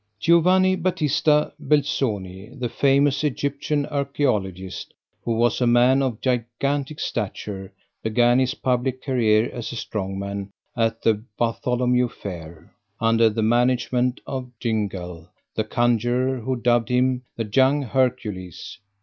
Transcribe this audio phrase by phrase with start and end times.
[0.19, 8.39] Giovanni Battista Belzoni, the famous Egyptian archeologist, who was a man of gigantic stature, began
[8.39, 15.27] his public career as a strongman at the Bartholomew Fair, under the management of Gyngell,
[15.53, 18.79] the conjuror, who dubbed him The Young Hercules.